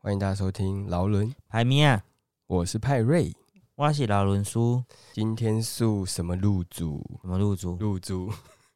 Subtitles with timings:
[0.00, 2.04] 欢迎大家收听劳伦，海咪啊，
[2.46, 3.34] 我是派瑞。
[3.74, 7.04] 我是劳伦叔，今天是什么入主？
[7.20, 7.76] 什么入猪？
[7.80, 8.32] 入主？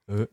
[0.07, 0.27] 呃，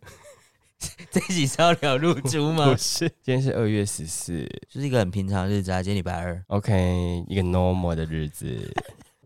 [1.12, 2.75] 这一集是要聊入猪吗 不？
[2.75, 6.44] 是，今天是二月十四就是一个很平常的日子啊，今天礼拜二。
[6.47, 8.74] ，OK，一个 normal 的日子。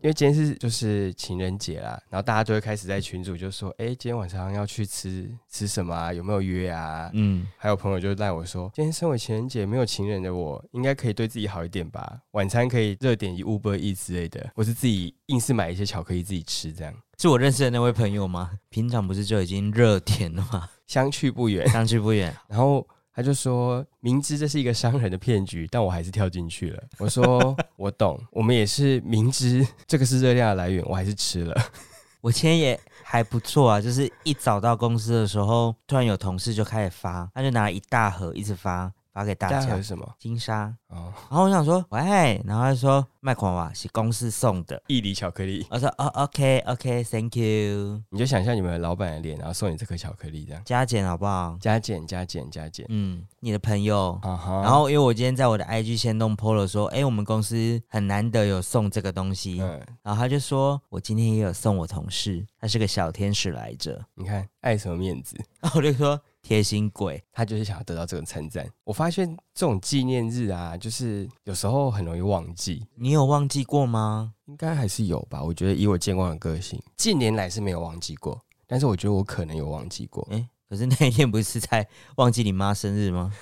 [0.04, 6.12] 因为今天是就是情人节啦，然后大家都会开始在群组就说，哎、今天晚上要去吃吃什么啊？
[6.12, 7.08] 有没有约啊？
[7.14, 12.20] 嗯，还有朋友就赖我说，今天身为情人节没有情人的我，应该可以对自己好一点吧？
[12.32, 18.50] 晚餐可以热点一 Uber E 之类的，我是自己硬是买一些巧克力自己吃，这样是我认识的那位朋友吗？
[18.68, 20.68] 平常不是就已经热甜了吗？
[20.86, 21.66] 相去不远。
[21.70, 22.36] 相去不远。
[22.46, 26.82] 然后他就说，明知这是一个商人的骗局，但我还是跳进去了。
[26.98, 31.54] 我说我懂，我们也是明知这个是热量的来源，我还是吃了。
[32.20, 39.60] 我今天也还不错啊，就是一早到公司的时候，突然有同事就开始发，他就拿了一大盒一直发，发给大家。
[39.60, 39.80] 大家。
[39.80, 40.14] 什么？
[40.18, 50.62] 金沙，哦，然后我想说，喂，然后他就说卖款哇是公司送的，一粒巧克力，我说哦，OK OK，Thank you，你就想象你们老板的脸，然后送你这颗巧克力，这样。
[50.64, 51.56] 加减好不好？
[51.60, 52.84] 加减加减加减。
[52.88, 54.18] 嗯，你的朋友。
[54.22, 65.36] 然后因为我今天在我的 IG 先弄 PO 了说，哎、我们公司很难得有送这个东西，嗯，然后他就说我今天也有送我同事，他是个小天使来着，你看爱什么面子？
[65.60, 68.68] 然 后我就说贴心鬼，他就是想要得到这个称赞。
[68.84, 74.34] 我发现这种纪念日啊，就是有时候很容易忘记，你有忘记过吗？
[74.44, 75.42] 应该还是有吧。
[75.42, 80.28] 我觉得以我健忘的个性，近年来是没有忘记过，但是我觉得我可能有忘记过。
[80.30, 83.32] 哎、可是那一天不是在忘记你妈生日吗？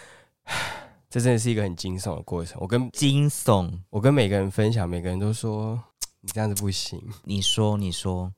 [1.10, 2.56] 这真的是一个很惊悚的过程。
[2.60, 5.78] 我跟惊悚，我跟每个人分享，每个人都说
[6.22, 7.02] 你这样子不行。
[7.24, 8.32] 你说你说，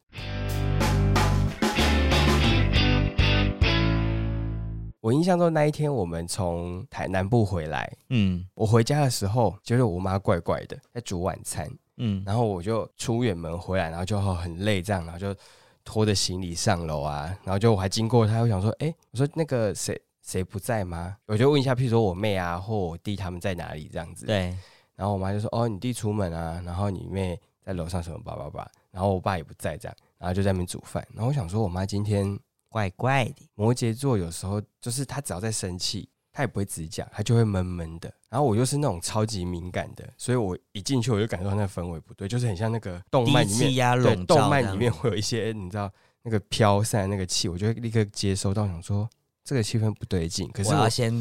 [5.04, 11.70] 我印象中那一天，我们从台南部回来，嗯我回家的时候觉得我妈怪怪的，在煮晚餐。
[11.98, 15.38] 嗯，然后我就出远门回来，然后就很累，这样，然后就
[15.84, 21.14] 拖着行李上楼啊，然后就我还经过他，我想说，哎，我说那个谁谁不在吗？
[21.26, 24.24] 我就问一下，譬如说我妹啊或我弟他们在哪里这样子。
[24.24, 24.56] 对，
[24.96, 31.06] 然后我妈就说，哦，你弟出门啊，然后你妹在楼上什么叭叭叭，然后我爸也不在这样，然后就在那边煮饭。
[31.12, 32.26] 然后我想说，我妈今天
[32.74, 38.12] 怪怪的，摩羯座有时候就是他只要在生气，他也不会直讲，他就会闷闷的。
[38.28, 45.88] 然后我又是那种超级敏感的，所以我一进去我就感受到那个氛围不对，就是很像那个动漫里面，动漫里面，会有一些你知道
[46.22, 49.08] 那个飘散的那个气，我就会立刻接收到，想说
[49.44, 50.50] 这个气氛不对劲。
[50.50, 51.12] 可是我我要先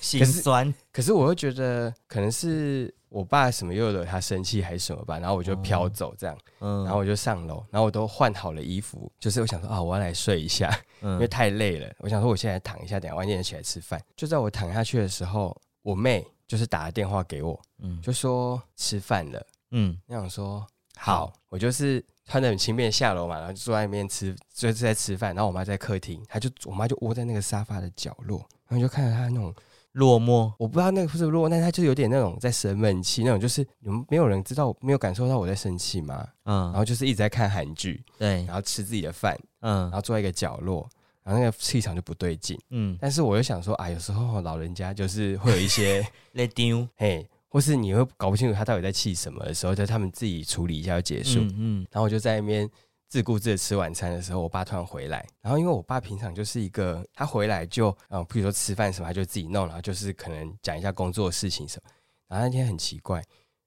[0.00, 10.68] 心酸，可是我又觉得可能是我爸什么又惹他生气还是什么吧，然后我就飘走这样，嗯，然后我就上楼，然后我都换好了衣服，就是我想说啊，我要来睡一下，
[11.00, 11.90] 因为嗯太累了。
[12.00, 13.98] 我想说我现在躺一下，等下晚点起来吃饭。
[14.14, 19.46] 就在我躺下去的时候，我妹就是打了电话给我，嗯就说吃饭了。
[19.70, 20.66] 嗯，那想说
[20.98, 25.34] 好，我就是穿的很轻便下楼嘛，然后就坐在那边吃，就是在吃饭。
[25.34, 29.54] 然后我妈在客厅，她就我妈就窝在那个沙发的角落，然后就看着她那种。
[29.96, 36.26] 落寞，我不知道那个是不是落寞，但他就有点那种在生闷气，那种就是你们没有人知道，没有感受到我在生气吗？
[36.44, 36.64] 嗯。
[36.66, 38.44] 然，后就是一直在看韩剧，对。
[38.44, 39.84] 然，后吃自己的饭，嗯。
[39.84, 40.86] 然后坐在一个角落，
[41.22, 42.58] 然后那个气场就不对劲。
[42.68, 51.40] 嗯，但是我又想说啊，有时候老人家就是会有一些 来丢，嘿，或是你会搞不清楚他到底在气什么的时候，就他们自己处理一下就结束。
[51.40, 51.86] 嗯嗯。
[51.90, 52.68] 然后我就在那边
[53.08, 61.90] 自顾自的吃晚餐的时候，我爸突然回来，然后因为我爸平常就是一个，他回来就，嗯、比如说吃饭什么，他就自己弄，然后就是可能讲一下工作的事情什么。
[62.26, 63.22] 然后那天很奇怪，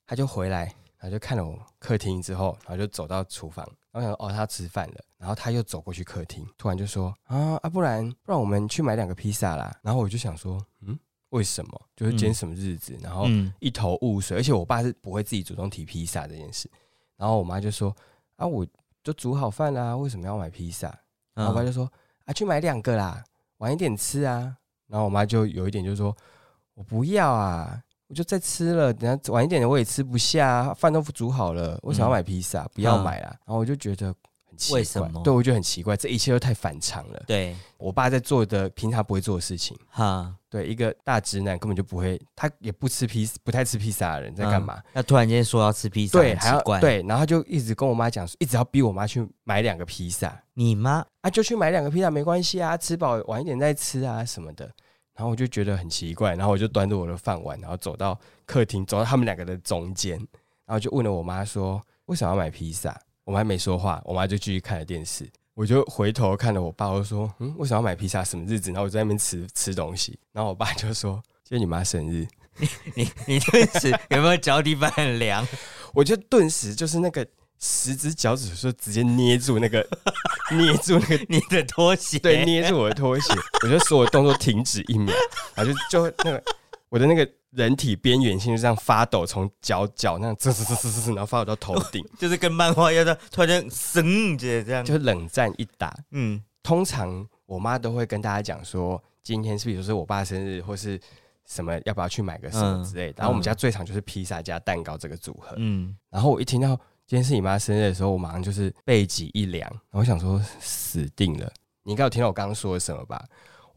[0.06, 0.66] 他就回来，
[0.98, 9.74] 然后就看了我客厅之后，然后就走到厨房，然后想说哦，他吃饭了，然后他又走过去客厅，突然就说啊啊，不然不然我们去买两个披萨啦。
[9.82, 11.82] 然后我就想说，嗯，为什么？
[11.96, 12.98] 就是今天什么日子？
[13.02, 16.70] 然后嗯一头雾水，而且我爸是不会自己主动提披萨这件事。
[17.16, 17.96] 然后我妈就说
[18.36, 18.66] ：“啊，我
[19.04, 20.88] 就煮好饭啦，为什么要买披萨？”
[21.34, 21.90] 然后我爸就说
[22.26, 23.24] ：“啊，去买两个啦，
[23.58, 24.56] 晚一点吃啊。”
[24.88, 26.16] 然后我妈就有一点就说
[26.74, 32.68] ：“我不要啊，我就再吃了，等下晚一点的我也吃不下啊，饭都煮好了，为什么要买披萨？
[32.74, 33.28] 不要买啦。
[33.46, 34.16] 然后我就觉得很
[34.60, 37.24] 奇怪，为什么对我觉得很奇怪，这一切都太反常了。
[37.26, 39.76] 对，我爸在做的平常不会做的事情。
[39.90, 44.76] 哈，对，一个大直男根本就不会，他也不吃披，不太吃披萨的人在干嘛？
[44.76, 44.84] 嗯？
[44.96, 54.70] 那突然间说要吃披萨，对，还要怪。，对，然后他就一直跟我妈讲，一直要逼我妈去买两个披萨你妈啊，就去买两个披萨没关系啊，吃饱晚一点再吃啊什么的。
[55.16, 60.18] 然后我就觉得很奇怪，然后我就端着我的饭碗，然后走到客厅，走到他们两个的中间，
[60.66, 62.98] 然后就问了我妈说为什么要买披萨？
[63.30, 65.24] 我妈还没说话，我妈就继续看了电视。
[65.54, 68.24] 我就回头看了我爸，我就说嗯，为什么要买披萨？
[68.24, 68.72] 什么日子？
[68.72, 72.26] 然后我在那边吃吃东西，然后我爸就说今天你妈生日，
[72.96, 75.48] 你你顿时有没有脚底板很凉？
[75.94, 77.24] 我就顿时就是那个
[77.60, 79.88] 十只脚趾说直接捏住那个
[80.58, 83.32] 捏住那个你的拖鞋，对，捏住我的拖鞋，
[83.62, 85.14] 我就所有动作停止一秒，
[85.54, 85.78] 然后就
[86.10, 86.44] 就那个
[86.90, 95.98] 我的那个人体边缘性就这样发抖，从脚脚那样滋滋滋滋滋，然后发抖到头顶， 就是跟漫画一样的，突然间升着这样，就冷战一打。
[96.12, 101.00] 嗯通常我妈都会跟大家讲说，今天是比如说是我爸生日，或是
[101.48, 103.16] 什么要不要去买个什么之类的。
[103.18, 105.56] 然后我们家最常就是披萨加蛋糕这个组合。
[105.58, 106.76] 嗯，然后我一听到
[107.08, 111.52] 今天是你妈生日的时候，我马上就是背脊一凉，然后我想说死定了。
[111.82, 113.26] 你应该有听到我刚刚说的什么吧？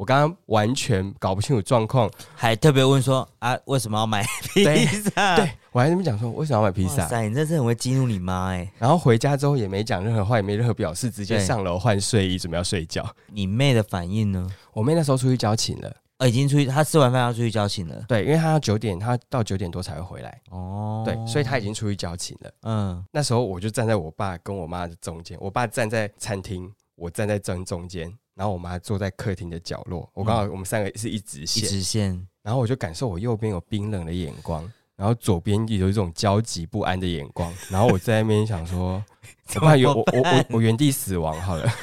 [0.02, 5.36] 我刚刚完全搞不清楚状况，还特别问说啊，为什么要买 披萨？
[5.36, 8.68] 对我还在那边讲说为什么要买披萨，哇塞，你真是很会激怒你妈哎！
[8.80, 13.08] 然后回家之后也没讲任何话，也没任何表示，直接上楼换睡衣，准备要睡觉。
[13.28, 14.44] 你妹的反应呢？
[14.72, 18.04] 我妹那时候出去交情了，呃，已经出去，她吃完饭要出去交情了。
[18.08, 22.50] 对，因为她要九点，她到九点多才会回来，哦，对，所以她已经出去交情了。
[22.62, 30.08] 嗯那时候我就站在我爸跟我妈的中间，我爸站在餐厅，我站在正中间，然后我妈坐在客厅的角落。
[30.14, 39.04] 我刚好我们三个是一直一线，直线，然后我就感受我右边有冰冷的眼光，然后左边有一种焦急不安的眼光，然后我在那边想说，
[39.56, 41.70] 我怕原我我我我原地死亡好了。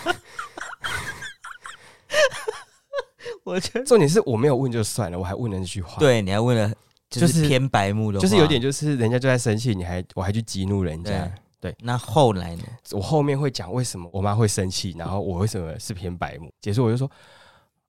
[3.43, 6.69] 我觉得重点是我没有问就算了，我还问了那句话，，对，你还问了，
[7.09, 11.31] 就就是是偏白目的话，就是有点就是人家就在生气，你还我还去激怒人家。
[11.79, 12.63] 那后来呢？
[12.91, 16.51] 我后面会讲为什么我妈会生气，然后我为什么是偏白目。
[16.61, 17.09] 结束我就说，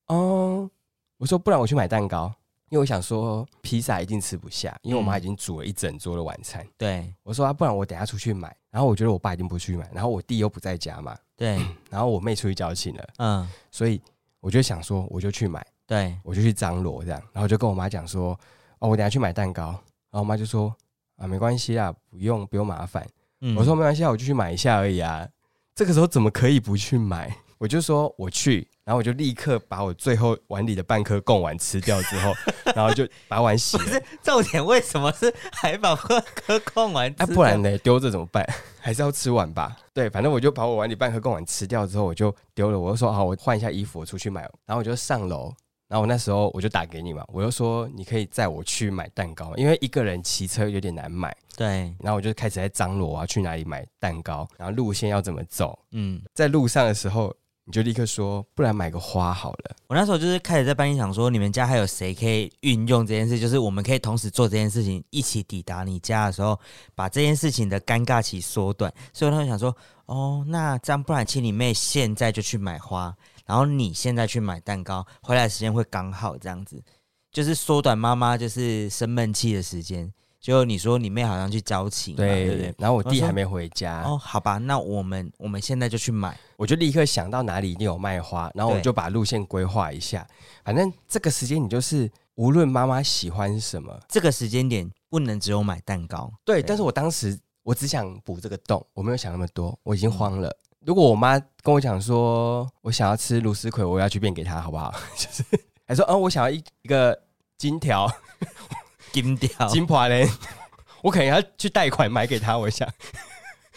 [0.07, 0.71] 嗯，
[1.19, 2.33] 我说不然我去买蛋糕，
[2.69, 6.67] 因为我想说披萨一定吃不下，因为我妈已经煮了一整桌的晚餐。
[6.77, 8.55] 对我说啊，不然我等下出去买。
[8.71, 11.59] 然后我觉得我爸一定不去买，然后我弟又不在家嘛，对，
[11.91, 14.01] 然后我妹出去交情了，嗯，所以
[14.39, 18.39] 我就想说我就去买，对，我就去张罗这样，然后就跟我妈讲说，
[18.79, 19.67] 哦，我等下去买蛋糕。
[20.13, 20.73] 然后我妈就说
[21.17, 23.05] 啊，没关系啦，不用不用麻烦。
[23.41, 25.29] 嗯我说没关系啊，我就去买一下而已啊。
[25.75, 27.35] 这个时候怎么可以不去买？
[27.59, 32.33] 我就说我去，然后我就立刻把我最后碗里的半颗贡丸吃掉之后，
[32.75, 34.01] 然后就把碗洗了。
[34.23, 37.15] 重点为什么是还把半颗贡丸？
[37.19, 37.77] 哎、不然呢？
[37.79, 38.47] 丢着怎么办？
[38.81, 39.77] 还是要吃完吧。
[39.93, 42.81] 对，反正我就把我碗里半颗贡丸吃掉之后，我就丢了。
[42.81, 44.41] 我就说好，我换一下衣服，我出去买。
[44.65, 45.53] 然后我就上楼，
[45.87, 51.37] 然后我那时候我就打给你嘛，我就说你可以载我去买蛋糕，因为一个人骑车有点难买。
[51.61, 55.79] 对，然后我就开始在张罗我要去哪里买蛋糕，然后路线要怎么走。
[55.91, 57.37] 嗯，在路上的时候，
[57.67, 59.77] 你就立刻说，不然买个花好了。
[59.87, 63.39] 我那时候就是开始在班里想说，你们家还有谁可以运用这件事？
[63.39, 66.59] 就是我们可以同时做这件事情，一起抵达你家的时候，
[66.95, 68.91] 把这件事情的尴尬期缩短。
[69.13, 73.15] 所以我那时候想说，哦，那这样不然请你妹现在就去买花，
[73.45, 76.83] 然后你现在去买蛋糕，回来的时间会刚好这样子，
[77.31, 80.11] 就是缩短妈妈就是生闷气的时间。
[80.41, 82.75] 就你说你妹好像去交情嘛，对不对？
[82.79, 86.37] 然后我弟还没回家，哦，好吧，那我们我们现在就去买。
[86.57, 90.27] 我就立刻想到哪里一定有卖花，然后我就把路线规划一下。
[90.65, 96.63] 反正这个时间你就是无论妈妈喜欢什么，这个时间点不能只有买蛋糕，对。
[96.63, 100.55] 对但是我当时我只想补这个洞，我没有想那么多，我已经慌了。
[100.87, 104.91] 如果我妈跟我讲说我想要吃芦丝葵，我要去变给她，好不好？
[105.15, 105.45] 就是
[105.87, 107.19] 还说，哦，我想要一一个
[107.59, 108.11] 金条
[109.13, 110.29] 金掉金华人，
[111.03, 112.57] 我可能要去贷款买给他。
[112.57, 112.89] 我想，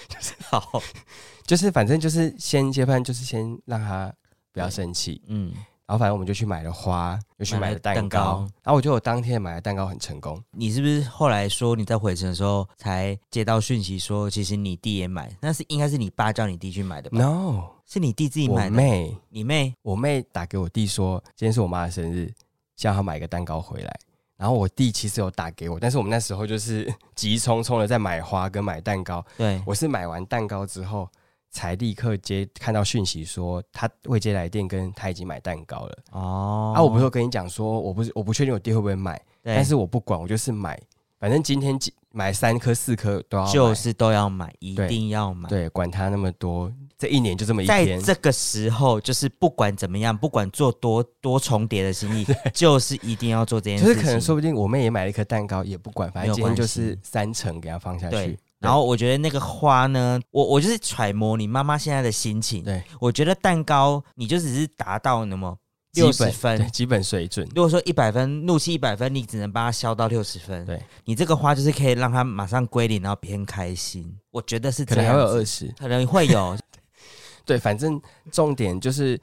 [0.08, 0.82] 就是好，
[1.46, 4.14] 就是反正就是先接班，就是先让他
[4.52, 5.22] 不要生气。
[5.28, 5.52] 嗯，
[5.86, 10.42] 然后反正我们就去买了花，又去买了蛋糕，蛋糕然后我觉得我当天买的蛋糕很成功。
[10.52, 15.36] 你是不是后来说你在回程的时候才接到讯息说，其实你弟也买？
[15.42, 18.72] 那是应该是你爸叫你弟去买的吧？No，是你弟自己我买的？
[18.72, 19.74] 妹，你妹？
[19.82, 22.32] 我妹打给我弟说，今天是我妈的生日，
[22.76, 24.00] 叫他买个蛋糕回来。
[24.38, 29.24] 然后我弟其实有打给我，但是我们那时候就是 急匆匆的在买花跟买蛋糕。
[29.38, 31.08] 对，我是买完蛋糕之后，
[31.52, 35.98] 才立刻接看到讯息说他未接来电，跟他已经买蛋糕了。
[36.12, 40.82] 哦，啊，我不是有跟你讲说，我不是我不确定我弟会不会买，但是我不管，我就是买，
[41.24, 45.48] 反正今天几买三颗四颗都要，就是都要买，一定要买。
[45.48, 53.94] 对，管他那么多，这一年就这么一天在，这个时候，就是不管怎么样，不管做多多重叠的心意，就是一定要做这件事情。
[53.94, 58.40] 就是可能说不定我妹也买了一颗蛋糕，也不管，反正今天就是三层给她放下对去。
[58.60, 62.66] 然后我觉得那个花呢，我我就是揣摩你妈妈现在的心情。
[62.66, 65.58] 对，我觉得蛋糕你就只是达到那么
[65.94, 70.66] 六十分对，基本水准，如果说一百分，怒气一百分，你只能帮他消到六十分。
[70.66, 74.18] 对，你这个花就是可以让他马上归零，然后偏开心。
[74.32, 75.68] 我觉得是可能还会有二十。
[75.78, 76.58] 可能会有。
[77.46, 79.20] 对，反正重点就是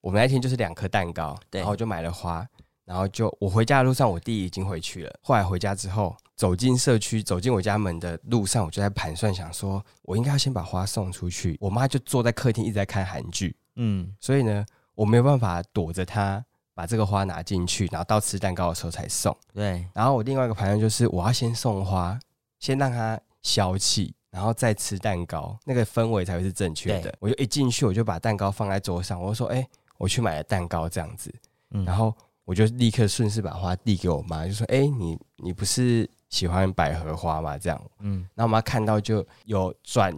[0.00, 2.44] 我们那天就是两颗蛋糕，对然后我就买了花，
[2.84, 5.14] 然后就我回家的路上，我弟已经回去了。
[5.22, 11.56] 后来回家之后，走进社区，走进我家门的路上，我就在盘算，想说我应该要先把花送出去。
[11.60, 14.64] 我妈就坐在客厅一直在看韩剧，嗯，所以呢，
[14.98, 19.36] 我没有办法躲着她把这个花拿进去，然后到吃蛋糕的时候才送。
[19.54, 22.18] 对，然后我另外一个盘算就是，我要先送花，
[22.58, 27.14] 先让她消气，然后再吃蛋糕，那个氛围才会是正确的。
[27.20, 29.64] 我就一进去，我就把蛋糕放在桌上，我就说：“哎、
[29.98, 31.32] 我去买了蛋糕，这样子。”
[31.70, 32.12] 嗯然后
[32.44, 40.12] 我就立刻顺势把花递给我妈，就说：“哎、你你不是喜欢百合花吗？”这样，嗯，然后我妈看到就有转，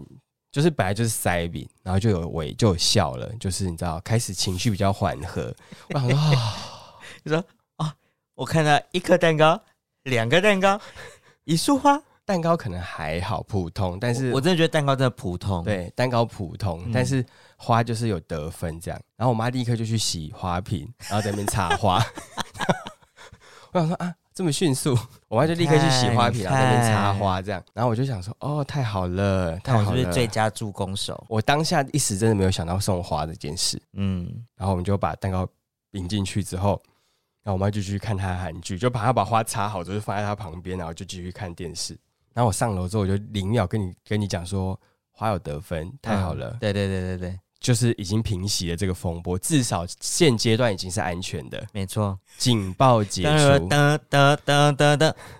[0.52, 5.54] 就是本来就是塞饼，然后就有微就有笑了，就是你知道开始情绪比较缓和。
[5.90, 6.54] 我想说啊，
[7.24, 7.44] 就说
[7.76, 7.94] 啊，
[8.34, 9.60] 我看到一颗蛋糕，
[10.04, 10.80] 两个蛋糕，
[11.44, 17.24] 一束花， 蛋糕可能还好普通，但是我我真的觉得蛋糕真的普通。，对蛋糕普通，嗯但是
[17.56, 19.00] 花就是有得分这样。
[19.16, 22.04] 然后我妈立刻就去洗花瓶，然后在那边插花。
[23.72, 24.96] 我想说啊，这么迅速，
[25.28, 27.62] 我妈就立刻去洗花瓶，你然后在那边插花这样。
[27.74, 30.14] 然后我就想说，哦，太好了，看我是不是太好了。
[30.14, 31.22] 最佳助攻手？
[31.28, 33.78] 我当下一时真的没有想到送花这件事。
[33.92, 35.46] 嗯，然后我们就把蛋糕
[35.90, 36.80] 引进去之后，
[37.42, 41.92] 然后我妈就继续看她的韩剧，就把她把花插好，就是放在她旁边，然后就继续看电视。
[42.32, 44.80] 然后我上楼之后，我就零秒跟你跟你讲说，
[45.10, 52.18] 花有得分，太好了，嗯对对对对对，就是已经平息了这个风波，至少现阶段已经是安全的，没错。
[52.38, 53.68] 警报解噔除。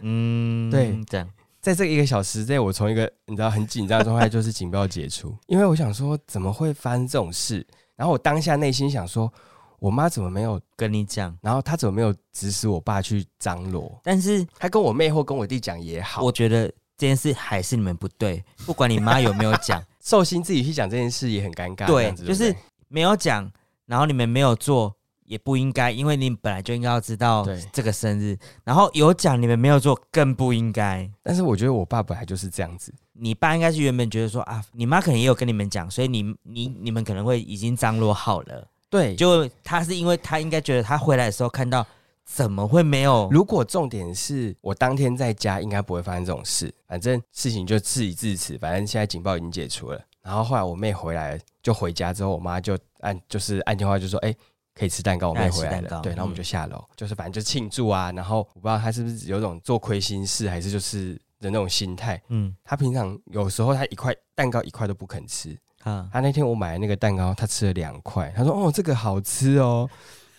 [0.03, 1.29] 嗯，对这样。
[1.63, 9.31] 在这一个小时内，我从一个你知道很紧张的状态，就是警报解除，因为我想说怎么会发生这种事，然后我当下内心想说，
[9.79, 13.99] 我妈怎么没有，跟你讲，然后她怎么没有指使我爸去张罗？
[14.03, 22.55] 但是她跟我妹或跟我弟讲也好，我觉得这件事还是你们不对，不管你妈有没有讲， 寿星自己去讲这件事也很尴尬，对就是
[22.89, 23.51] 没有讲，
[23.87, 27.59] 然后你们没有做，也不应该，因为你本来就应该要知道对。
[27.73, 31.11] 这个生日，然后有讲你们没有做，更不应该。
[31.23, 38.69] 但是我觉得我爸本来就是这样子，你爸应该是原本觉得说啊，你妈可能也有跟你们讲，所以你你你们可能会已经张罗好了。
[38.91, 41.87] 对，就他是因为他应该觉得他回来的时候看到
[42.33, 43.29] 怎么会没有？
[43.33, 46.73] 如果重点是我当天在家，应该不会发生这种事。
[46.87, 50.01] 反正事情就事已至此，反正现在警报已经解除了。
[50.23, 54.33] 然后后来我妹回来，就回家之后，我妈就按就是按电话就说：“哎、
[54.75, 58.13] 可以吃蛋糕。”我妹回来了，对，然后我们嗯就下楼，就是反正就庆祝啊。
[58.13, 62.23] 然后我不知道她是不是有种做亏心事，还是就是的那种心态。
[62.29, 69.91] 嗯她平常有时候她一块蛋糕一块都不肯吃，啊，她那天我买的那个蛋糕，她吃了两块，她说：“哦，这个好吃哦。”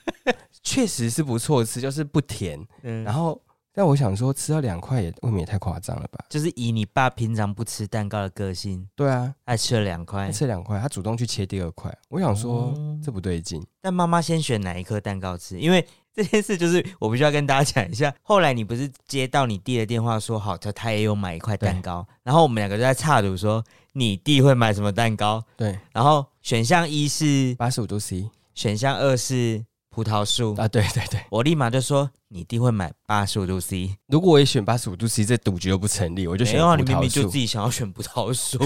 [0.63, 2.59] 确实是不错吃，就是不甜。
[2.83, 3.41] 嗯然后，
[3.73, 6.25] 但我想说，吃到两块也未免也太夸张了吧？
[6.29, 13.65] 就是以你爸平常不吃蛋糕的个性，对啊，他吃了两块他，吃两块，他主动去切第二块，我想说、哦这不对劲。
[13.81, 15.59] 但妈妈先选哪一颗蛋糕吃？
[15.59, 18.13] 因为这件事就是我必须要跟大家讲一下。
[18.21, 23.63] 后来你不是接到你弟的电话说好，他他也有买一块蛋糕，然后我们两个就在岔赌说
[23.93, 25.43] 你弟会买什么蛋糕。
[25.55, 31.19] 对，然后选项一是，八十五度 C 选项二是葡萄树，啊，对对对。
[31.29, 33.93] 我立马就说你弟会买八十五度 C。
[34.07, 37.37] 如果我也选八十五度 C，这赌局又不成立，我就选没有啊，你葡萄树明明就自。
[37.37, 38.57] 己想要选葡萄树，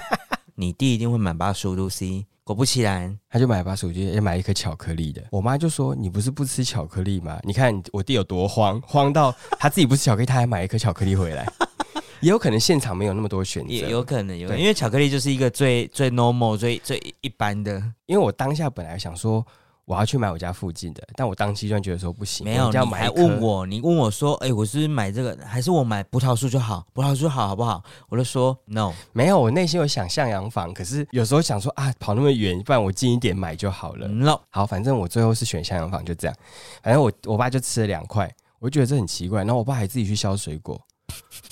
[0.56, 2.26] 你弟一定会买八十五度 C。
[2.42, 5.22] 果不其然，他就买八十五度，也买一颗巧克力的。
[5.30, 7.38] 我妈就说：“你不是不吃巧克力吗？
[7.44, 11.46] 你看我弟有多慌，慌到他自己不吃巧克力，他还买一颗巧克力回来。
[12.20, 17.80] 也有可能现场没有那么多选择，也有可能有因为巧克力就是一个最最 normal、最最一般的。
[18.06, 19.46] 因为我当下本来想说
[19.90, 26.86] 我要去买我家附近的，但我当机段觉得说不行，没有，你还问我，你问我说，哎、我是不是买这个，还是我买葡萄树就好？
[26.92, 27.82] 葡萄树好好不好？
[28.08, 34.06] 我就说 no，没有，我内心有想向阳房，可是有时候想说啊，跑那么远，不然我近一点买就好了。
[34.06, 36.36] no，好，反正我最后是选向阳房，就这样。
[36.84, 39.40] 反正我我爸就吃了两块，我就觉得这很奇怪。
[39.40, 40.80] 然后我爸还自己去削水果，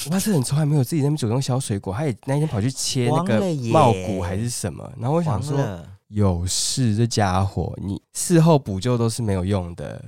[0.07, 3.41] 我爸是很从来没有自己在那边主动削水果，他也那天跑去切那个
[3.73, 4.89] 茂谷还是什么。
[4.97, 5.59] 然后我想说，
[6.09, 10.05] 有事这家伙，你事后补救都是没有用的，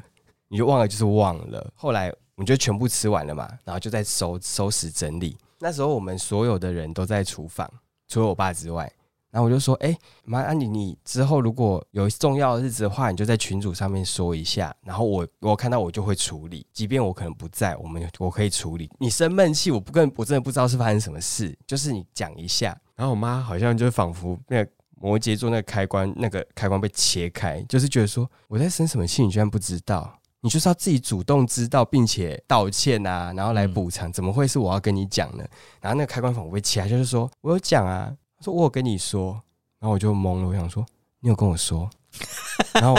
[0.49, 1.73] 你就忘了就是忘了。
[1.75, 5.37] 后来我们就全部吃完了嘛，然后就在收收拾整理。
[5.59, 7.71] 那时候我们所有的人都在厨房，
[8.09, 8.91] 除了我爸之外。
[9.33, 14.75] 然后我就说：“哎、妈，那你你之后如果有重要的日子的话，你就在群组上面说一下。
[14.83, 18.91] 然后我我看到我就会处理，即便我可能不在，我们我可以处理。
[18.99, 22.77] 你生闷气，我不跟我真的不知道是发生什么事，就是你讲一下。
[22.97, 35.45] 然后我妈好像就仿佛那个摩羯座那个开关，那个开关被切开，就是觉得说我在生什么气，你居然不知道，你就是要自己主动知道，并且道歉啊，然后来补偿，怎么会是我要跟你讲呢？
[35.81, 39.33] 然后那个开关仿佛被切开，就是说我有讲啊，他说我有跟你说，
[39.79, 40.85] 然后我就懵了，我想说
[41.21, 41.89] 你有跟我说，
[42.75, 42.95] 然后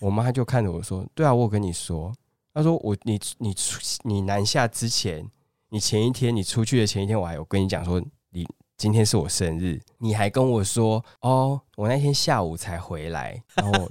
[0.00, 2.12] 我妈就看着我说，对啊，我有跟你说。
[2.52, 5.28] 他说我你你出你南下之前，
[5.70, 8.00] 你前一天你出去的前一天，我还有跟你讲说
[8.76, 13.88] 今天是我生日，你还跟我说哦，我那天下午才回来，然后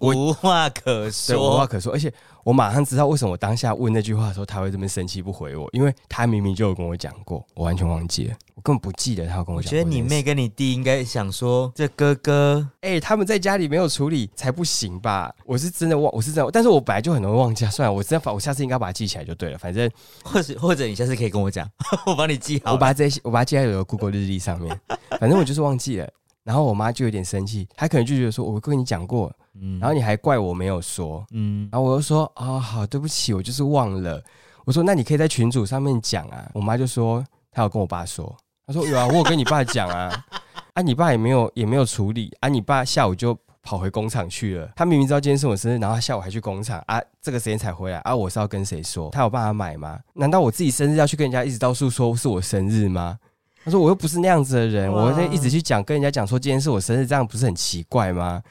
[0.00, 1.66] 无话可说无话。
[1.66, 2.12] 可说，而且
[2.42, 9.82] 我马上知道为什么我当下问那句话的时候他会这么生气不回我，因为他明明就有跟我讲过，我完全忘记了，我根本不记得他有跟我讲我觉。
[9.82, 15.34] 得你妹跟你弟应该想说，这哥哥哎、他们在家里没有处理才不行吧？
[15.46, 17.70] 我是真的忘，我是真的，但是我本来就很容易忘记啊。
[17.70, 19.58] 算了，我真的，我下次应该把它记起来就对了。
[19.58, 19.90] 反正
[20.22, 21.68] 或者或者你下次可以跟我讲，
[22.06, 22.72] 我帮你记好。
[22.72, 24.78] 我把它这些，我把它记在我的 Google 日历上面。
[25.18, 26.08] 反正我就是忘记了。
[26.44, 31.24] 然后我妈就有点生气，她可能就觉得说，我跟你讲过，嗯然后你还怪我没有说。
[31.32, 34.22] 嗯，然后我就说，哦，好，对不起，我就是忘了。
[34.64, 36.50] 我说，那你可以在群组上面讲啊。
[36.54, 38.36] 我妈就说，她有跟我爸说，
[38.66, 40.24] 她说有啊，我有跟你爸讲啊。
[40.74, 44.70] 啊，你爸也没有也没有处理啊，你爸下午就跑回工厂去了。
[44.76, 49.08] 他明明知道今天是我生日，然后他下午还去工厂啊，这个时间才回来啊，我是要跟谁说？
[49.10, 49.98] 他有办法买吗？
[50.14, 53.18] 难道我自己生日要去跟人家一直到处说是我生日吗？
[53.64, 58.42] 他说我又不是那样子的人，哇我在一直去讲跟人家讲说今天是我生日，这样不是很奇怪吗？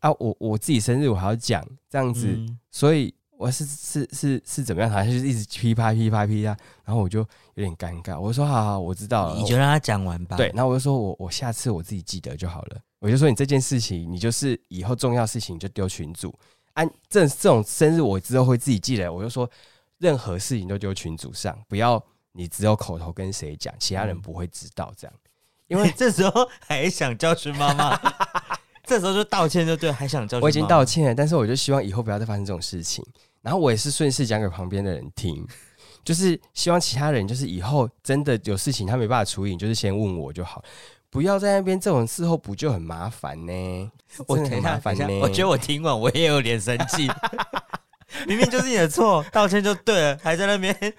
[0.00, 4.90] 啊，我我自己生日我还要讲这样子，嗯所以我是是是是怎么样？
[4.90, 7.20] 好像就是一直噼啪噼啪噼啪，然后我就
[7.54, 8.18] 有点尴尬。
[8.20, 9.40] 我说好好，我知道了。
[9.40, 10.36] 你就让他讲完吧。
[10.36, 12.76] 对，，然后我就说我我下次我自己记得就好了。
[13.00, 16.34] 我就说你这件事情，你就是以后重要事情就丢群主。
[16.74, 19.12] 按、这这种生日我之后会自己记得。
[19.12, 19.48] 我就说
[19.98, 22.00] 任何事情都丢群组上，不要
[22.38, 25.14] 你只有口头跟谁讲，其他人嗯不会知道这样。
[25.66, 28.00] 因为这时候还想教训妈妈，
[28.86, 30.44] 这时候就道歉就对，还想教训。
[30.44, 30.84] 我已经道。
[30.84, 33.04] 歉了，但是我就希望以后不要再发生这种事情。
[33.42, 35.44] 然后我也是顺势讲给旁边的人听，
[36.04, 40.62] 就是希望其他人就是以后真的有事情他没办法处理，你就是先问我就好，
[41.10, 43.90] 不要在那边这种事后补救很麻烦呢。
[44.28, 45.08] 我很麻烦呢。
[45.20, 47.10] 我觉得我听完我也有点生气。
[48.26, 50.94] 明明就是你的错，道歉就对了，还在那边。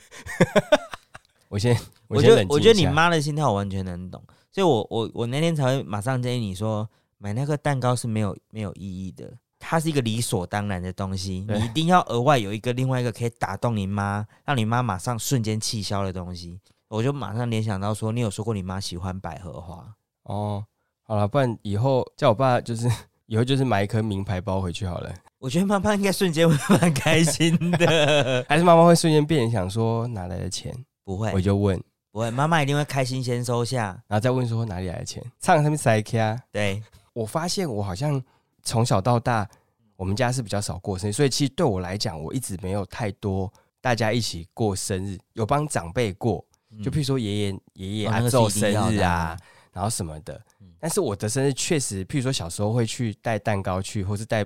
[1.50, 1.77] 我先
[2.08, 16.59] 我觉得我觉得你妈的心态我完全能懂，所以我我我那天才会马上建议你说，买那个蛋糕是没有没有意义的，它是一个理所当然的东西，你一定要额外有一个另外一个可以打动你妈，让你妈马上瞬间气消的东西。
[16.88, 20.64] 我就马上联想到说，你有说过你妈喜欢百合花，哦。
[21.03, 22.88] 好了，不然以后叫我爸就是
[23.25, 25.12] 以后就是买一颗名牌包回去好了。
[25.40, 28.46] 我觉得妈妈应该瞬间会蛮开心的。
[28.48, 30.72] 还是妈妈会瞬间变想说哪来的钱？
[31.09, 31.31] 不会。
[31.33, 34.00] 我就问，不会，妈妈一定会开心先收下。
[34.07, 35.24] 然后再问说哪里来的钱？
[35.39, 36.39] 唱他们塞卡。
[36.51, 38.24] 对，我发现我好像
[38.61, 39.50] 从小到大，
[39.95, 46.45] 我们家是比较少过生日，所以其实对我来讲，我一直没有太多大家一起过生日，有帮长辈过，
[46.83, 49.37] 就譬如说爷爷爷爷阿哦那个是昼生日啊啊，
[49.74, 50.39] 然后什么的。
[50.61, 50.67] 嗯。
[50.79, 54.45] 但是我的生日确实，譬如说小时候会去带蛋糕去，或是带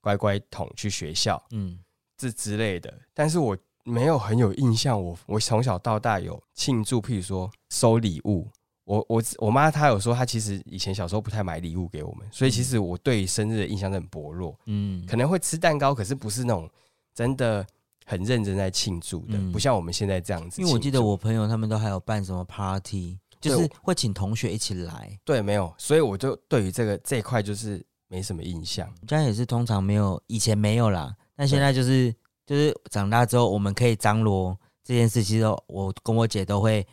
[0.00, 1.76] 乖乖桶去学校嗯，
[2.16, 3.58] 这之类的，但是我
[3.88, 8.48] 没有很有印象，我我从小到大有庆祝，譬如说收礼物。
[8.84, 16.66] 我我我妈她有说，她其实以前小时候不太买礼物给我们，所以其实我对生日的印象都很薄弱，嗯，可能会吃蛋糕，可是不是那种
[17.14, 17.66] 真的
[18.06, 20.62] 很认真在庆祝的，嗯不像我们现在这样子。
[20.62, 25.18] 因为我记得我朋友他们都还有办什么 party，就是会请同学一起来。
[25.22, 28.90] 对没有，所以我就对于这个这一块就是没什么印象。
[29.02, 32.14] 我家也是通常没有，以前没有啦，但现在就是
[32.48, 36.84] 就是长大之后，我们可以张罗这件事，其实我跟我姐都会，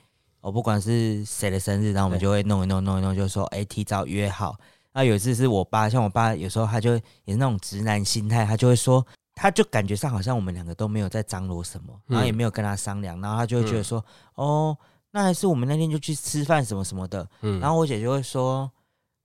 [0.41, 4.55] 我不管是谁的生日，然后我们就会弄一弄弄一弄，就说哎、提早约好。
[4.93, 9.05] 那有一次是我爸，像我爸有时候他就也是那种直男心态，他就会说。
[9.37, 14.01] 他就感觉上好像我们两个都没有在张罗什么，然后也嗯没有跟他商量，然后他就会觉得说，
[14.35, 14.77] 哦，
[15.11, 18.71] 那还是我们那天就去吃饭什么什么的，嗯，然后我姐就会说，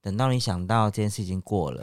[0.01, 1.81] 等到你想到这件事已经过了，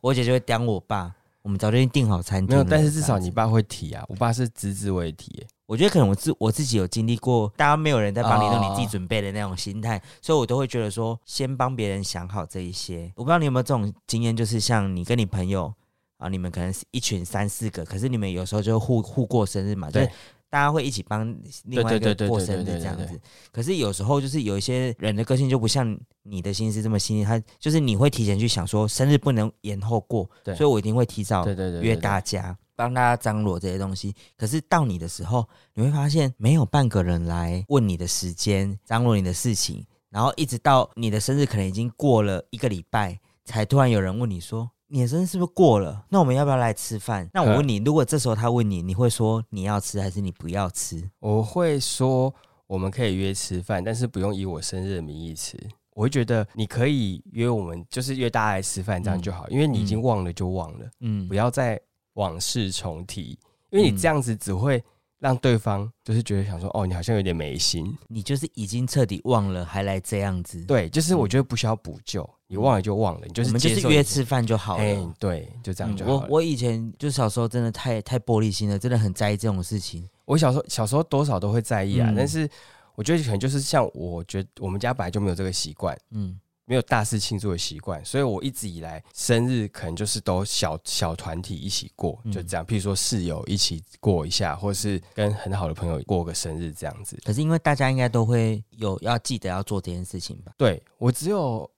[0.00, 1.12] 我姐就会刁我爸，
[1.42, 2.56] 我们早就已经订好餐厅。
[2.56, 5.46] 没有，但是至少你爸会提啊，我爸是只字未提耶。
[5.66, 13.12] 我觉得可能我自我自己有经历过，大家没有人在帮你弄，哦你自己准备的那种心态，所以我都会觉得说，先帮别人想好这一些。
[13.16, 15.72] 我不知道你有没有这种经验，就是像你跟你朋友
[16.16, 20.12] 啊，你们可能是一群三四个，可是你们有时候就互互过生日嘛，就是对
[20.50, 21.26] 大家会一起帮
[21.64, 23.20] 另外一个过生日这样子。
[23.52, 31.46] 可是有时候就是有一些人的个性就不像你的心思这么细腻，他就是你会提前去想说生日不能延后过，所以我一定会提早
[31.82, 34.14] 约大家，帮大家张罗这些东西。
[34.36, 44.70] 可是到你的时候，你会发现没有半个人来问你的时间，张罗你的事情，然后一直到你的生日可能已经过了一个礼拜，才突然有人问你说。
[44.88, 46.04] 你的生日是不是过了？
[46.08, 47.28] 那我们要不要来吃饭？
[47.32, 51.02] 那我问你，如果这时候他问你，你会说你要吃还是你不要吃？
[51.20, 52.34] 我会说
[52.66, 55.58] 我们可以约吃饭，但是不用以我生日的名义吃。
[55.94, 61.78] 我会觉得你可以约我们，就是约大家来吃饭这样就好，因为你已经忘了就忘了，嗯不，要再
[62.14, 63.38] 往事重提。
[63.70, 64.82] 因为你嗯这样子只会
[65.18, 67.92] 让对方就是觉得想说，哦，你好像有点没心。
[68.06, 74.82] 你就是已经彻底忘了，还来这样子。，对，就是我觉得不需要补救，你忘了就忘了，你就是我们就接受你是约吃饭就好了。
[74.82, 76.18] 哎、对，就这样嗯就好了。
[76.22, 80.08] 我我以前就小时候真的太太玻璃心了，真的很在意这种事情。
[80.24, 82.48] 我小时候小时候多少都会在意啊，嗯但是
[82.94, 92.66] 我觉得可能就是像我觉得我们家本来就没有这个习惯，嗯，没有大事庆祝的习惯，所以我一直以来生日可能就是都小小团体一起过，嗯就这样。
[92.66, 97.18] 譬如说室友一起过一下，或是跟很好的朋友过个生日这样子。
[97.24, 100.52] 可是因为大家应该都会有要记得要做这件事情吧？
[100.56, 101.77] 对我只有在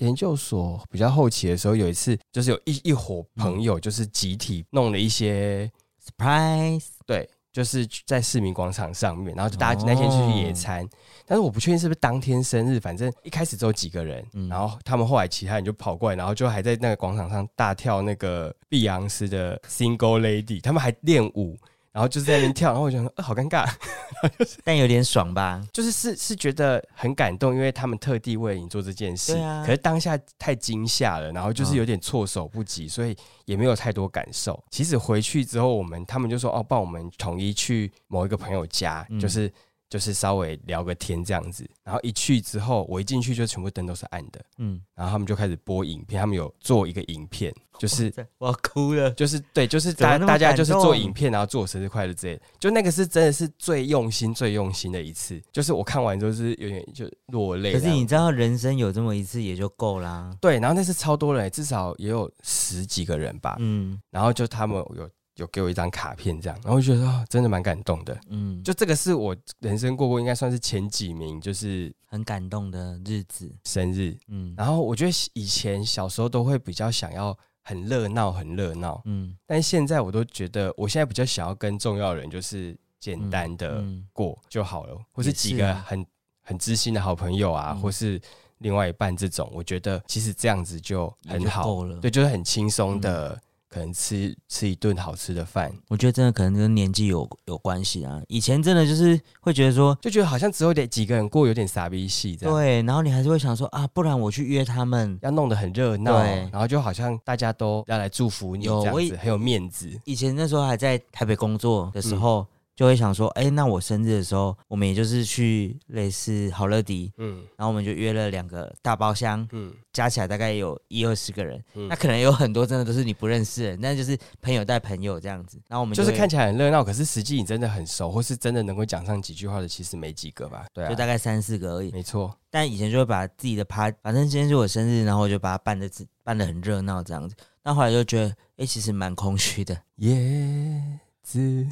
[0.00, 5.70] 研究所比较后期的时候，有一次就是有一一伙朋友就是集体弄了一些
[6.04, 6.86] Surprise！
[7.06, 10.88] 对，就是在市民广场上面，然后就大家哦那天去野餐，
[11.26, 14.48] 但是我不确定是不是当天生日，反正一开始只有几个人，嗯。
[14.48, 21.58] 然后他们后来其他人就跑过来，然后就还在那个广场上大跳那个碧昂斯的 Single Lady，他们还练舞，
[21.92, 23.68] 然后就是在那边跳，然后我就想说，呃，好尴尬，
[24.62, 25.60] 但有点爽吧？
[25.72, 29.64] 就是是是觉得很感动，因为他们特地为了你做这件事，对啊。
[29.66, 31.76] 可是当下太惊吓了，然后就是嗯。
[31.76, 34.62] 有点措手不及，所以也没有太多感受。
[34.70, 39.18] 其实回去之后，我们他们就说哦，帮我们统一去某一个朋友家，嗯。
[39.18, 39.50] 就是
[39.90, 41.68] 就是稍微聊个天这样子。
[41.84, 48.10] 然后一去之后，我一进去就全部灯都是暗的，嗯，然后他们就开始播影片，他们有做一个影片，就 是。
[48.38, 49.10] 我要哭了。
[49.10, 52.42] 就是对，就是大大家就是做影片，然后祝我生日快乐之类的。
[52.58, 55.42] 就那个是真的是最用心、最用心的一次。
[55.52, 57.72] 就是我看完之后是有点就落泪。
[57.72, 60.30] 可是你知道，人生有这么一次也就够啦。
[60.40, 63.56] 对，然后那是超多人，至少也有十几个人吧。
[63.58, 68.16] 嗯然后就他们有有给我一张卡片，这样，然后我就觉得、哦、真的蛮感动的。
[68.28, 73.50] 嗯，就这个是我人生过过应该算是前几名，就是很感动的日子。
[73.64, 74.16] 生日。
[74.28, 74.54] 嗯。
[74.56, 86.06] 然后我觉得以前小时候都会比较想要很热闹，很热闹，嗯，但现在我都觉得，我现在比较想要跟重要的人就是简单的嗯过就好了，或是几个啊很
[86.42, 87.80] 很知心的好朋友啊，嗯。
[87.80, 88.20] 或是
[88.58, 91.96] 另外一半这种，我觉得其实这样子就很好够了。
[91.96, 98.20] 嗯对，就是很轻松的，可能吃吃一顿好吃的饭，我觉得真的可能跟年纪有有关系啊。
[98.26, 102.54] 以前真的就是会觉得说，就觉得好像只有点几个人过，有点傻逼戏这样。
[102.54, 105.18] 对，然后你还是会想说啊，不然我去约他们。
[105.22, 106.18] 要弄得很热闹，
[106.50, 109.88] 然后就好像大家都要来祝福你，这样子很有面子。
[110.04, 112.44] 以前那时候还在台北工作的时候，
[112.80, 121.62] 就会想说，哎、那我生日的时候，我们也就是去类似好乐迪，嗯然后我们就约了两个大包厢，嗯加起来大概有一二十个人。
[121.74, 125.60] 嗯那可能有很多真的都是你不认识的人，但就是朋友带朋友这样子。
[125.68, 130.64] 然后我们会就是看起来很热闹，可是实际你真的很熟，或是真的能够讲上几句话的，其实没几个吧？
[130.72, 131.92] 对啊，就大概三四个而已。
[131.92, 132.34] 没错。
[132.50, 135.86] 但以前就会把自己的趴，反正今天是我生日，然后我就把它办的
[136.24, 137.36] 办的很热闹这样子。
[137.62, 140.82] 那后来就觉得，哎、其实蛮空虚的， 叶
[141.22, 141.66] 子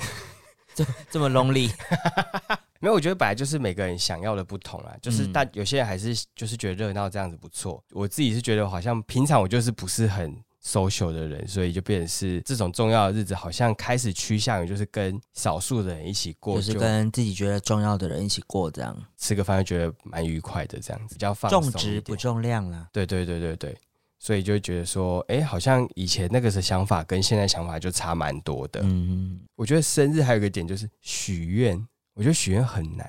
[1.10, 1.70] 这么 lonely。
[2.80, 7.82] 没有，我觉得本来就是每个人想要的不同啦，就是嗯大有些人还是就是觉得热闹这样子不错。
[7.90, 10.32] 我自己是觉得好像平常我就是不是很
[10.64, 22.86] social 的人，所以就变成是这种重要的日子，好像开始趋向于就是跟少数的人一起过，就是跟自己觉得重要的人一起过，这样吃个饭就觉得蛮愉快的，这样子比较放松不重量啦。
[22.92, 23.76] 对对对对对，
[24.18, 28.80] 所以就会觉得说，哎，好像以前那个的想法跟现在想法就差蛮多的。
[28.82, 33.08] 嗯，我觉得生日还有一个点就是许愿，我觉得许愿很难，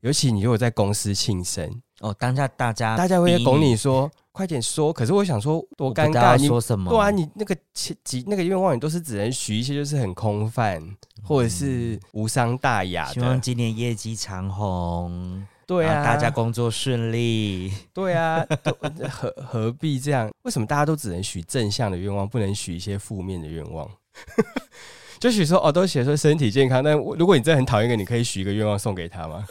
[0.00, 6.90] 尤其你如果在公司庆生，哦，当下大家大家会逼拱你说快点说，可是我想说多尴尬，你说什么？
[6.90, 10.80] 对啊，你那个几几那个愿望，你都是只能许一些就是很空泛
[11.22, 17.72] 或者是无伤大雅希望，今年业绩长红，对啊，大家工作顺利。
[17.92, 18.44] 对啊，
[19.10, 20.30] 何何必这样？
[20.42, 23.88] 为什么大家都只能许正向的愿望，不能许一些负面的愿望？
[25.20, 29.46] 就许说哦，都写说身体健康，但我如果你真的很讨厌一个，你可以许一个愿望送给他吗？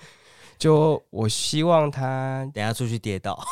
[0.58, 3.42] 就我希望他等下出去跌倒，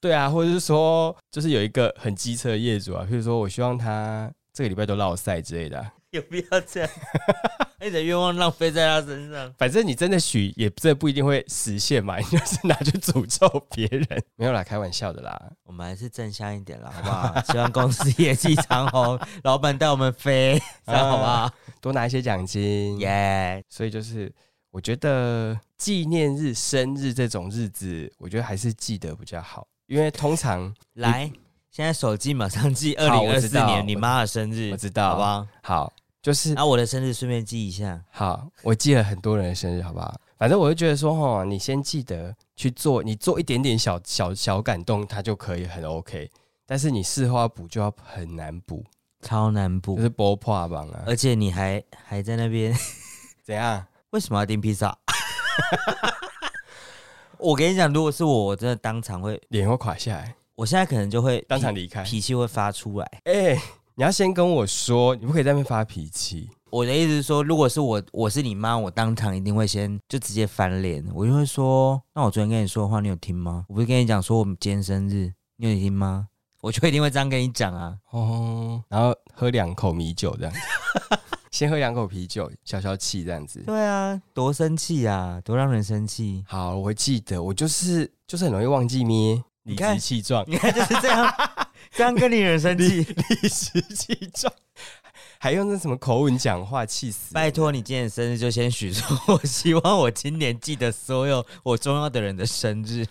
[0.00, 6.90] 对啊，或者是说，就是有一个很机车的业主啊，譬如说我希望他这个礼拜都落赛之类的啊、有必要这样？
[7.80, 9.52] 你的愿望浪费在他身上。
[9.58, 14.06] 反正你真的许，也真的不一定会实现嘛， 你就是拿去诅咒别人。
[14.36, 15.50] 没有啦，开玩笑的啦。
[15.64, 17.42] 我们还是正向一点啦，好不好？
[17.52, 21.50] 希望公司业绩长虹，老板带我们飞，这样好不好？
[21.80, 24.32] 多拿一些奖金，耶、所以就是
[24.70, 31.30] 我觉得纪念日、生日这种日子，我觉得还是记得比较好，因为通常来，
[31.70, 35.22] 现在手机马上记二好零二四年你妈的生日，我知道好不
[35.62, 35.92] 好？
[36.24, 38.02] 好就是啊、我的生日顺便记一下。
[38.10, 40.18] 好，我记了很多人的生日，好不好？
[40.38, 46.30] 反正我就觉得说，哈，你先记得去做，你做一点点小小小感动，它就可以很 OK。
[46.64, 48.82] 但是你事后要补就要很难补，
[49.20, 52.74] 超难补就，是波破榜啊，而且你还还在那边，
[53.44, 53.84] 怎样？
[54.10, 54.96] 为什么要订披萨？
[57.36, 62.02] 我跟你讲，如果是我，我真的当场会，脸会垮下来，我现在可能就会脾当场离开。
[62.02, 63.20] 脾气会发出来。
[63.24, 63.60] 哎、
[63.96, 66.50] 你要先跟我说，你不可以在那边发脾气。
[66.68, 73.64] 我的意思是说，如果是我，我是你妈，我当场一定会先就直接翻脸，我就会说，那我昨天跟你说的话，你有听吗？
[73.68, 76.26] 我不是跟你讲说我们今天生日，你有听吗？
[76.60, 77.96] 我就一定会这样跟你讲啊。
[78.10, 80.58] 哦，然后喝两口米酒这样子，
[81.52, 83.60] 先喝两口啤酒消消气这样子。
[83.60, 86.44] 对啊，多生气啊，多让人生气。
[86.48, 91.32] 好，我会记得，我就是就是很容易忘记咩，理看直气壮，你看就是这样，
[91.96, 93.02] 这样跟你人生气。
[93.02, 94.52] 理直 气壮，
[95.38, 97.32] 还用那什么口吻讲话，气死！
[97.32, 103.06] 拜托你今年生日就先许说，我希望我今年记得所有我重要的人的生日。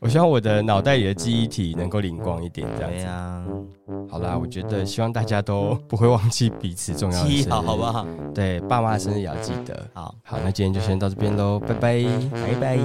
[0.00, 2.96] 我希望我的脑袋里的记忆体能够灵光一点，这样子。
[2.98, 3.44] 对呀、
[4.08, 8.06] 好啦，我觉得希望大家都不会忘记彼此重要的记生日，好好不好？
[8.32, 9.90] 对，爸妈的生日也要记得。
[9.94, 12.04] 好，好，那今天就先到这边喽，拜拜。
[12.30, 12.78] 拜拜。